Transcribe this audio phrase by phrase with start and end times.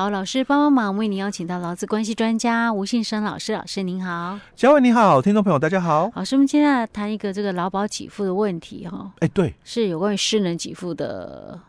[0.00, 4.40] 好，老师帮帮忙，为您邀请到劳资关系专家吴信生老师，老师您好。
[4.56, 6.10] 嘉伟你好，听众朋友大家好。
[6.14, 9.12] 老师，我们接下来谈一个这个劳保给付的问题哈。
[9.18, 11.60] 哎，对，是有关于失能给付的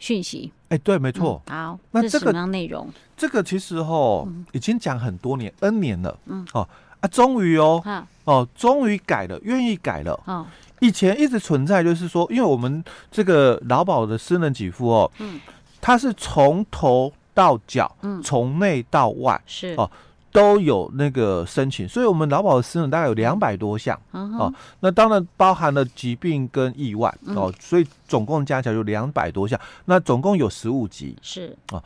[0.00, 0.52] 讯息。
[0.70, 1.40] 哎，对，没错。
[1.46, 2.92] 嗯、好，那这个是什么样内容？
[3.16, 6.18] 这个其实哦，已经讲很多年，N 年了。
[6.24, 6.68] 嗯，哦
[6.98, 7.80] 啊，终于哦，
[8.24, 10.20] 哦，终于改了，愿意改了。
[10.24, 10.44] 哦，
[10.80, 12.82] 以前一直存在，就是说，因为我们
[13.12, 15.40] 这个劳保的失能给付哦，嗯，
[15.80, 19.88] 它是从头到脚，嗯，从内到外是哦，
[20.32, 24.50] 都有那个申请，所以我们劳保的失能大概有两百多项哦。
[24.80, 29.60] 那当然包含了疾病跟意外哦，所以总共加起来有两百多项。
[29.84, 31.84] 那总共有十五级是哦。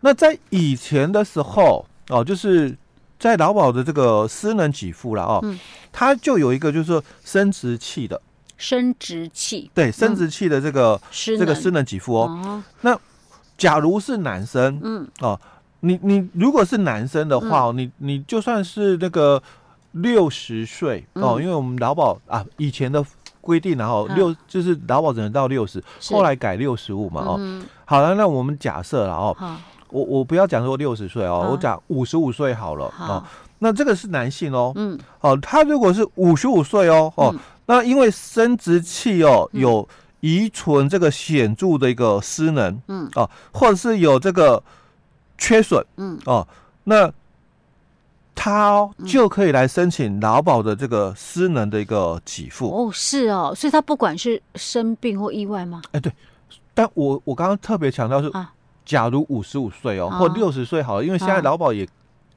[0.00, 2.76] 那在以前的时候哦，就是。
[3.20, 5.58] 在劳保的这个私能给付了哦，嗯，
[5.90, 8.22] 它就有一个就是说生殖器的
[8.56, 12.28] 生殖器，对，生殖器的这个、嗯、这个私能给付哦。
[12.44, 12.96] 哦那
[13.58, 15.06] 假如是男生，嗯。
[15.20, 15.38] 哦，
[15.80, 19.42] 你你如果是男生的话，嗯、你你就算是那个
[19.92, 23.04] 六十岁哦，嗯、因为我们劳保啊以前的
[23.42, 27.36] 规定然后六、嗯、就是劳保只能到六十，后来改六十五嘛哦。
[27.38, 29.36] 嗯、好了，那我们假设了哦。
[29.40, 29.56] 嗯
[29.90, 33.14] 我我不要讲说六十岁哦，啊、我讲五十五岁好了好。
[33.14, 33.24] 哦。
[33.60, 39.88] 那这个是男性哦，嗯，哦，他如果是五十五岁哦，哦，嗯、那因为生殖器哦有
[40.20, 44.62] 遗存这个显著的一个失能，嗯，哦，或者是有这个
[45.36, 46.46] 缺损，嗯，哦，
[46.84, 47.12] 那
[48.34, 52.68] 他、哦、就可以来申请劳保的这个失能的一个给付。
[52.68, 55.82] 哦，是哦，所以他不管是生病或意外吗？
[55.92, 56.12] 哎，对，
[56.74, 58.52] 但我我刚刚特别强调是啊。
[58.84, 61.86] 假如五十五岁哦，或六十岁好了，因为现在劳保也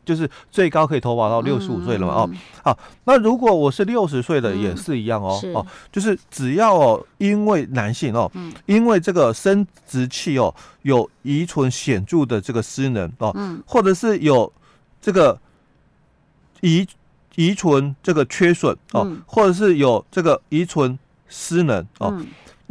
[0.04, 2.30] 就是最高可以投保到六十五岁了嘛哦。
[2.64, 8.32] 好，那如果我是六十岁的也是一样哦哦，就是只要哦，因为男性哦，
[8.66, 13.36] 因为这个生殖器哦有遗存显著的这个失能哦，
[13.66, 14.52] 或者是有
[15.02, 15.40] 这个
[16.62, 16.88] 遗
[17.36, 22.22] 遗存这个缺损哦，或者是有这个遗存失能哦。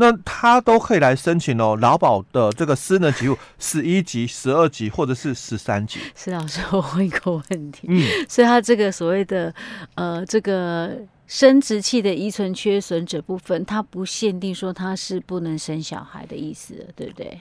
[0.00, 6.00] 那他都可以来申请哦，劳保的这个失能给付十一级、十二级或者是十三级。
[6.16, 9.54] 是老师，我问一个问题，嗯，所以他这个所谓的
[9.96, 10.96] 呃这个
[11.26, 17.38] 生殖器的遗存缺损者部分，他不限定说他是不能生小孩的意思，对不对？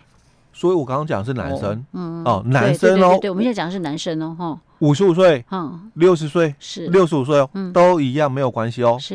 [0.51, 1.85] 所以我刚刚讲的是男生，哦。
[1.93, 6.87] 嗯哦，男生哦，对，我们现在讲的是男生哦，哈，五十五岁，嗯，六十岁是。
[6.87, 9.13] 六十五岁哦，嗯，都一样没有关系哦，是。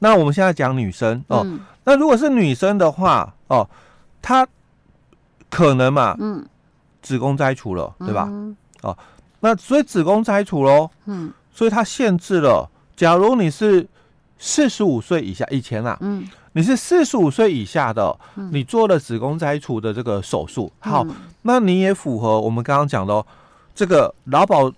[0.00, 1.42] 那我们现在讲女生哦。
[1.44, 3.66] 嗯那如果是女生的话，哦，
[4.20, 4.46] 她
[5.48, 6.44] 可能嘛，嗯，
[7.00, 8.26] 子宫摘除了，对吧？
[8.30, 8.94] 嗯、哦，
[9.40, 12.68] 那所以子宫摘除喽，嗯，所以它限制了。
[12.94, 13.88] 假如你是
[14.38, 23.26] 四十五岁以下，以前啊，嗯，你是四十五岁以下的，嗯、你做了子宫摘除的这个手术，好，嗯、那你也符合我们刚刚讲的哦
[23.74, 24.70] 这个劳保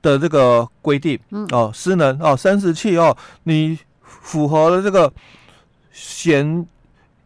[0.00, 3.78] 的这个规定，嗯，哦，失能哦，生殖器哦，你
[4.22, 5.12] 符合了这个。
[5.96, 6.66] 显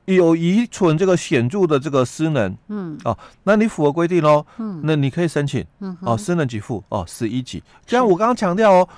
[0.04, 7.62] 有遗存这个显著的这个失能，嗯，哦，那你符合规定喽，嗯，那你可以申请，嗯，哦，失能给付，哦，十一级。
[7.86, 8.88] 这样我刚刚强调哦，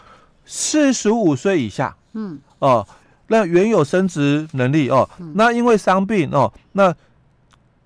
[0.44, 2.84] 四十五岁以下，嗯，哦，
[3.28, 6.92] 那原有生殖能力哦，那因为伤病哦，那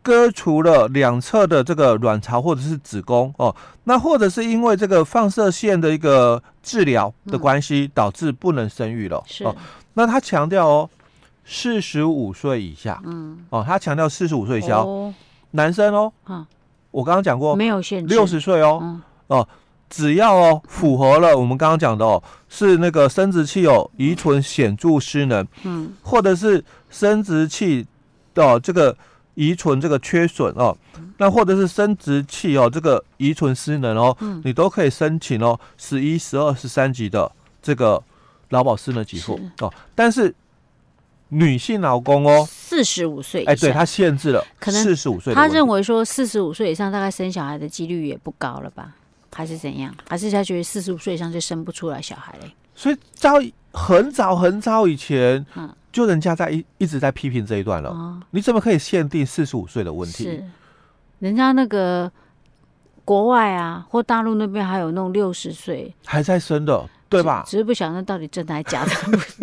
[0.05, 9.57] 割除了两侧的这个卵巢或者是子宫哦，那或者是因为这个放射线的一个治疗的关系导致不能生育了，是，哦，
[9.95, 10.91] 那他强调哦。
[11.47, 15.13] 四十五岁以下，嗯，哦，他强调四十五岁以下，哦，
[15.51, 16.47] 男生哦，啊，
[16.91, 19.47] 我刚刚讲过，没有限制，六十岁哦，哦，
[19.91, 27.87] 只要哦符合了我们刚刚讲的哦，是那个生殖器有遗存显著失能，嗯，或者是生殖器
[28.33, 28.97] 的这个
[29.35, 30.77] 遗存这个缺损哦，
[31.19, 37.31] 那或者是生殖器哦这个遗存失能哦，嗯，你都可以申请哦，十一、十二、十三级的
[37.63, 38.03] 这个
[38.51, 40.35] 劳保失能给付哦，但是。
[41.31, 45.35] 女性老公哦，四十五岁，哎，对，他限制了，可能四十五岁。
[45.35, 48.95] 他认为说四十五岁以上大概生小孩的几率也不高了吧？
[49.33, 49.93] 还是怎样？
[50.09, 52.55] 还是他觉得四十五岁以上就生不出来小孩嘞？
[52.77, 53.33] 所以早
[53.73, 57.91] 很早很早以前，嗯，就人家在一一直在批评这一段了。
[57.91, 60.25] 哦，你怎么可以限定四十五岁的问题？
[60.25, 60.45] 是，
[61.21, 62.11] 人家那个
[63.05, 66.87] 国外啊，或大陆那边还有那种六十岁还在生的。
[67.07, 67.45] 对吧？
[67.47, 68.91] 只是不晓得到底真的还是假的，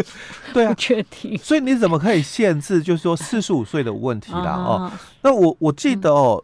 [0.51, 1.37] 对啊，不确定。
[1.37, 2.83] 所以你怎么可以限制？
[2.83, 4.55] 就是说四十五岁的问题啦？
[4.59, 6.43] 哦，那我我记得哦，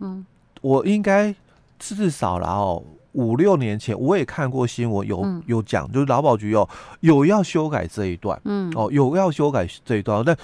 [0.61, 1.35] 我应该
[1.77, 2.81] 至少了哦，
[3.17, 6.69] 五六年前我也看过新闻，有有讲，就是劳保局哦
[6.99, 10.37] 有要修改这一段，嗯，哦有要修改这一段，但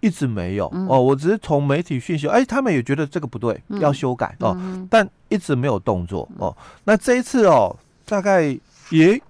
[0.00, 4.56] 一直没有哦，我只是从媒体讯息，哎，他们也觉得这个不对，要修改哦，
[4.88, 6.56] 但一直没有动作哦。
[6.84, 8.56] 那这一次哦，大概
[8.90, 9.20] 也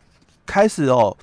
[0.44, 1.16] 开始哦，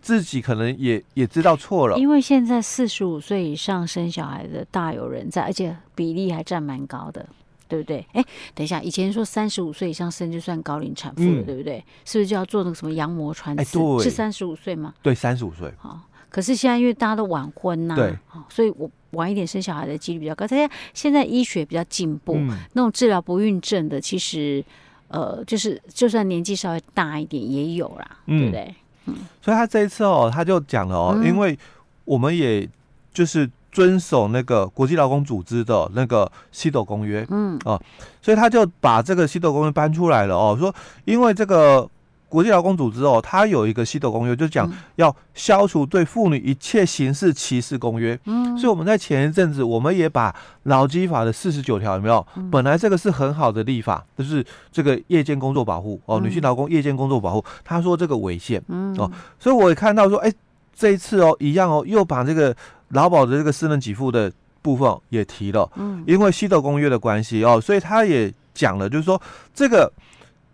[0.00, 7.26] 自己可能也也知道错了，因为现在四十五岁以上生小孩的大有人在，而且比例还占蛮高的，
[7.70, 8.04] 对不对？
[8.12, 8.22] 哎，
[8.54, 11.82] 等一下，以前说三十五岁以上生就算高龄产妇了，对不对？
[12.04, 13.78] 是不是就要做那个什么羊膜穿刺？
[14.02, 14.92] 是三十五岁吗？
[15.00, 15.72] 对，三十五岁。
[15.78, 16.00] 好。
[16.28, 18.16] 可是现在因为大家都晚婚呐、啊，对，
[18.48, 20.46] 所以我晚一点生小孩的几率比较高。
[20.46, 24.64] 大家现在医学比较进步，嗯、那种治疗不孕症的，其实
[25.08, 28.74] 呃，就是就算年纪稍微大一点也有啦，嗯、对不对？
[29.06, 31.58] 嗯，所以他这一次哦，他就讲了哦，嗯、因为
[32.04, 32.68] 我们也
[33.12, 37.80] 就是遵守那个国际劳工组织的那个 CEDAW 公约，嗯哦，
[38.20, 40.74] 所以他就把这个 CEDAW 公约搬出来了哦，说
[41.04, 41.88] 因为这个。
[42.30, 48.16] 国际劳工组织哦，它有一个 CEDAW 公约，就讲要消除对妇女一切形式歧视公约。
[48.24, 50.32] 嗯，所以我们在前一阵子，我们也把
[50.62, 52.24] 劳基法的四十九条有没有？
[52.48, 57.44] 本来这个是很好的立法，就是这个夜间工作保护哦，女性劳工夜间工作保护。
[57.64, 60.32] 他说这个违宪，嗯哦，所以我也看到说，哎，
[60.72, 62.54] 这一次哦，一样哦，又把这个
[62.90, 64.32] 劳保的这个私人给付的
[64.62, 65.70] 部分也提了。
[65.76, 69.20] 嗯，因为 CEDAW 公约的关系哦，所以他也讲了，就是说
[69.54, 69.92] 这个。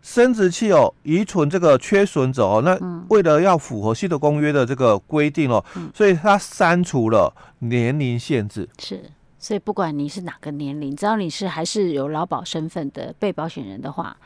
[0.03, 2.79] 生殖器哦，遗存这个缺损者哦，那
[3.09, 8.69] 为了要符合 CEDAW 公约的这个规定哦，嗯、所以他删除了年龄限制。
[8.79, 9.03] 是，
[9.41, 14.17] 所以不管你是哪个年龄，只要你是还是有劳保身份的被保险人的话，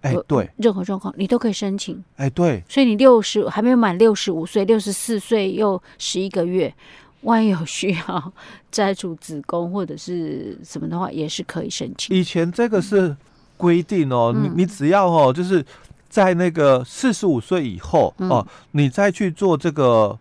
[0.00, 2.02] 哎，对，任何状况你都可以申请。
[2.16, 6.74] 哎，对，所以你六十还没有满六十五岁，六十四岁又十一个月，
[7.22, 8.32] 万一有需要
[8.70, 12.16] 摘除子宫或者是什么的话，也是可以申请。
[12.16, 13.16] 以前这个是。
[13.58, 15.66] 规定哦，你你只要哦，就是
[16.08, 20.16] 在那个四十五岁以后哦，你再去做这个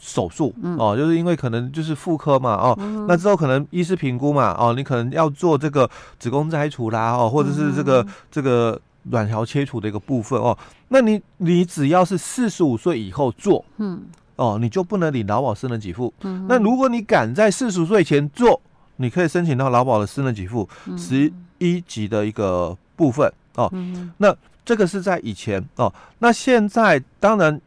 [0.00, 5.88] 手术哦，就是因为可能就是妇科嘛哦，那之后可能医师评估嘛哦，你可能要做这个
[6.18, 8.80] 子宫摘除啦哦，或者是这个这个
[9.12, 14.02] 卵巢切除的一个部分哦，那你你只要是四十五岁以后做，嗯，
[14.36, 16.12] 哦，你就不能领劳保私人给付。
[16.48, 18.60] 那如果你敢在四十岁前做，
[18.96, 23.72] 你可以申请到劳保的私人给付十一级的一个部分哦。
[24.16, 24.34] 那
[24.64, 25.92] 这个是在以前哦。
[26.18, 27.60] 那现在当然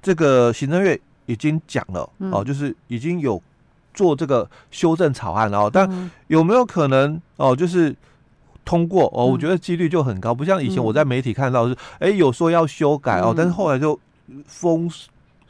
[0.00, 3.42] 这个行政院已经讲了哦，就是已经有
[3.92, 5.70] 做这个修正草案了哦。
[5.72, 7.94] 但有没有可能哦，就是
[8.64, 9.26] 通过哦？
[9.26, 13.98] 我觉得几率就很高，不像以前我在媒体看到是哎有说要修改哦，但是后来就
[14.46, 14.90] 封。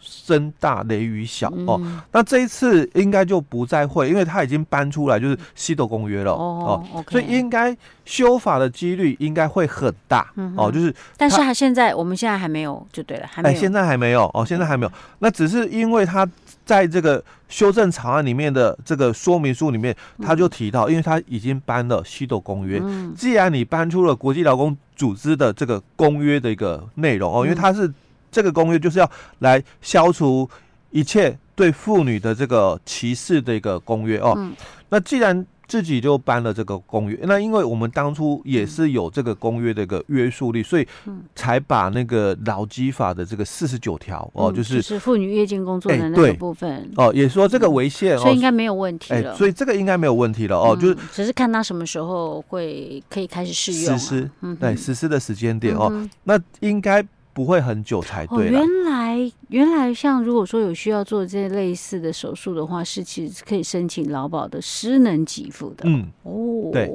[0.02, 10.92] 声大雷雨小哦，那这一次应该就不再会，因为他已经搬出来就是 CEDAW 公约了哦，所以应该修法的几率应该会很大哦，就是。
[11.16, 13.54] 但是他现在我们现在还没有就对了，还没有。
[13.54, 14.92] 哎，现在还没有哦，现在还没有。
[15.20, 16.28] 那只是因为他
[16.64, 22.82] 在这个修正草案里面的这个说明书里面，他就提到，因为他已经搬了 CEDAW 公约，
[23.16, 27.92] 既然你搬出了国际劳工组织的这个公约的一个内容哦，因为他是。
[28.32, 29.08] 这个公约就是要
[29.40, 30.48] 来消除
[30.90, 34.34] 一切对妇女的这个歧视的一个公约哦。
[34.36, 34.52] 嗯、
[34.88, 40.86] 那既然自己就搬了这个公约，那因为我们当初也是有这个公约的一个约束力，所以
[41.34, 46.90] 才把那个劳基法的这个四十九条哦，就是是妇女夜间工作的那个部分。
[46.96, 49.34] 哦，也说这个违宪，所以应该没有问题了。
[49.34, 54.04] 所以这个应该没有问题了哦，就是只是看他什么时候会可以开始适用实
[54.40, 55.90] 施，对实施的时间点哦，
[56.24, 57.02] 那应该。
[57.32, 58.48] 不会很久才对。
[58.48, 65.84] 原来原来像如果说有需要做这些类似的手术的话，是其实可以申请劳保的失能给付的。
[65.86, 66.92] 嗯，哦，对。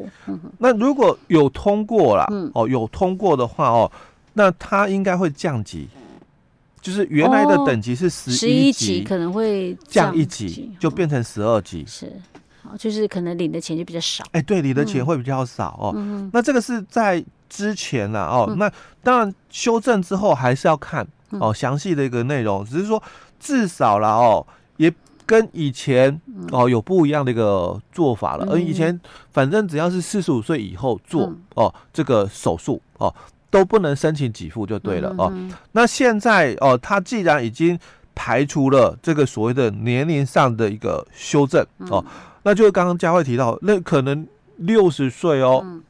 [0.59, 3.91] 那如果有通过了，哦，有通过的话哦，
[4.33, 5.87] 那它应该会降级，
[6.81, 11.83] 就是原来的等级是十一级，可能会降一级，就变成十二级。
[11.87, 12.11] 是，
[12.77, 14.23] 就是可能领的钱就比较少。
[14.31, 16.29] 哎，对，领的钱会比较少哦。
[16.33, 17.23] 那这个是在。
[17.49, 18.69] 之前呢，哦，那
[19.01, 23.01] 当然修正之后还是要看哦详细的一个内容，只是说
[23.39, 24.45] 至少了哦，
[24.75, 24.93] 也
[25.25, 26.19] 跟以前
[26.51, 28.45] 哦有不一样的一个做法了。
[28.51, 28.99] 而以前
[29.31, 33.15] 反正只要是四十五岁以后做哦这个手术哦
[33.49, 35.33] 都不能申请给付就对了哦。
[35.71, 37.79] 那现在哦，他既然已经
[38.13, 42.03] 排除了这个所谓的年龄上的一个修正哦，
[42.47, 44.25] 那就是刚刚佳慧提到，那可能
[44.55, 45.81] 六十岁哦。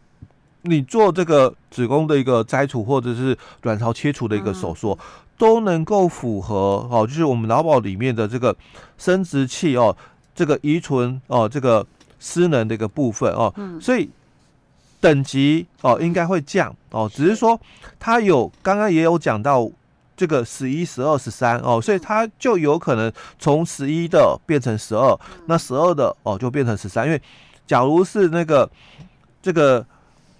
[0.63, 4.97] 你做这个子宫的一个摘除或者是卵巢切除的一个手术，
[5.37, 8.53] 都能够符合哦，就是我们劳保里面的这个
[8.97, 9.95] 生殖器哦，
[10.35, 11.85] 这个遗存哦，这个
[12.19, 14.09] 失能的一个部分哦，所以
[14.99, 17.57] 等级哦应该会降哦，只是说
[17.99, 19.69] 它有刚刚也有讲到
[20.17, 27.05] 这个十一、十二、十三哦，所以它就有可能从十一的变成十二，那十二的哦就变成十三。
[27.05, 27.21] 因为
[27.67, 28.67] 假如是那个
[29.41, 29.85] 这个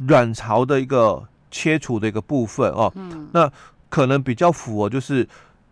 [0.07, 2.91] 卵巢的一个切除的一个部分哦，
[3.31, 3.49] 那
[3.87, 5.27] 可能比较符合就是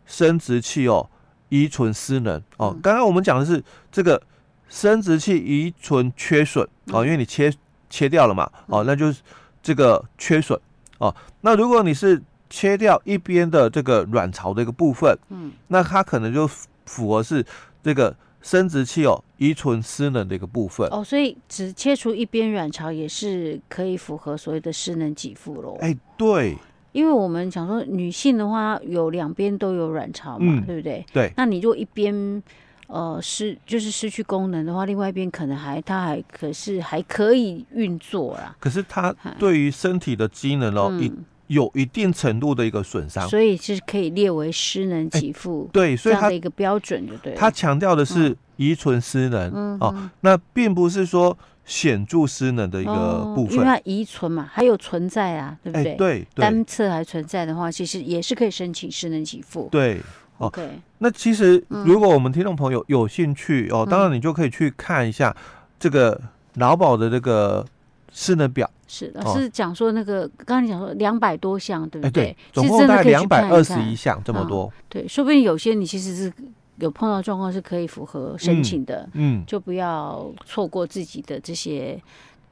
[0.05, 1.09] 生殖器哦
[1.49, 2.77] 依存失能哦。
[2.83, 4.21] 刚刚我们讲的是这个
[4.69, 7.51] 生殖器依存缺损哦，因为你切
[7.89, 9.21] 切掉了嘛哦，那就是
[9.63, 10.59] 这个缺损
[10.99, 11.13] 哦。
[11.41, 16.47] 那如果你是切掉一边的这个卵巢的一个部分，嗯，那它可能就
[16.85, 17.43] 符合是
[17.83, 25.75] 这个生殖器哦遗存失能的一个部分哦，所以只切除一边卵巢也是可以符合所谓的失能给付喽。
[25.81, 26.55] 哎，对，
[26.91, 31.03] 因为我们讲说女性的话有两边都有卵巢嘛，嗯、对不对？
[31.11, 32.41] 对，那你如果一边
[32.87, 38.55] 呃失就是失去功能的话，另外一边可能还它还可是还可以运作啦。
[38.59, 41.11] 可是它对于身体的机能哦一。
[41.47, 45.69] 嗯有一定程度的一个损伤，所以是可以列为失能给付。
[45.71, 47.35] 对，所以它的一个标准就对。
[47.35, 55.95] 它强调的是遗存失能、嗯、哦，那并不是说显著失能的一个部分，因为它遗存嘛，还有存在啊，对不对？
[55.95, 59.69] 对，单侧还存在的话，其实也是可以申请失能给付。
[59.71, 60.01] 对
[60.39, 60.67] ，OK。
[60.97, 65.35] 那其实如果我们听众朋友有兴趣哦，当然你就可以去看一下
[65.79, 66.19] 这个
[66.55, 67.63] 劳保的这个。
[68.17, 72.23] 失能表是的，是讲说那个刚刚你讲说两百多项，对不对？
[72.23, 74.71] 对，总共大概两百二十一项这么多。
[74.87, 76.33] 对，说不定有些你其实是
[76.77, 82.01] 有碰到状况是可以符合申请的，嗯，就不要错过自己的这些。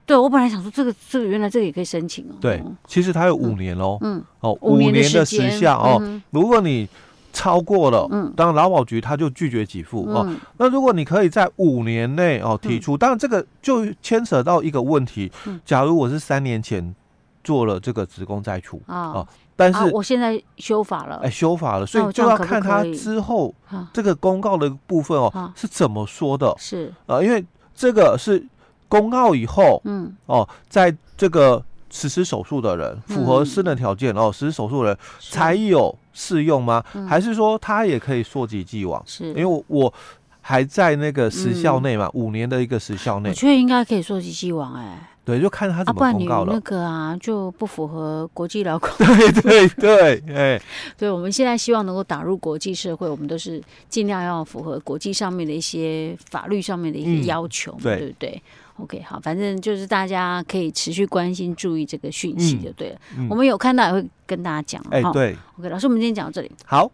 [0.05, 2.35] 对，我本来想说这个这个原来这个也可以申请哦。
[2.41, 6.87] 对，其实它有五年哦，嗯，哦，五年的时效哦，如果你。
[7.33, 10.25] 超过了，嗯，当然劳保局他就拒绝给付哦。
[10.57, 15.31] 那如果你可以在五年内哦提出，当然这个就牵扯到一个问题。
[15.65, 16.95] 假如我是三年前
[17.43, 23.53] 做了这个职工再除啊，但是我现在修法了，哎，修法了，所以就要看他之后
[23.91, 26.53] 这个公告的部分哦是怎么说的。
[26.57, 28.45] 是啊，因为这个是
[28.87, 31.63] 公告以后，嗯，哦，在这个。
[31.93, 36.83] 实施手术的人符合私人条件、嗯、哦，实施手术的人才有适用吗？
[36.95, 39.01] 嗯、还是说他也可以溯及既往？
[39.05, 39.93] 是，因为我我
[40.41, 44.81] 还在那个时效内嘛，五、嗯、年的一个时效内，我觉得应该可以溯及既往、欸。
[44.81, 46.41] 哎，对，就看他怎么公告了。
[46.41, 48.89] 啊、不然你那个啊，就不符合国际劳工。
[48.97, 50.61] 对对对，哎，
[50.97, 58.41] 对，我们现在希望能够打入国际社会，我们都是尽量要符合国际上面的一些法律上面的一些要求，嗯、对，对不对
[58.77, 62.99] ？OK，好，反正就是大家可以持续关心、注意这个讯息就对了。
[63.17, 64.83] 嗯嗯、我们有看到也会跟大家讲。
[64.91, 66.51] 哎，对，OK，老师，我们今天讲到这里。
[66.65, 66.91] 好。